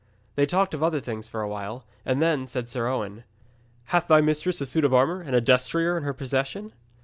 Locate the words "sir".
2.67-2.87